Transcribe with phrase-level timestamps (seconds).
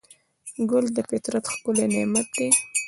[0.69, 2.49] ګل د فطرت ښکلی نعمت دی.